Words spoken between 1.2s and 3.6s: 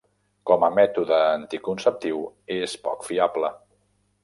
anticonceptiu és poc fiable.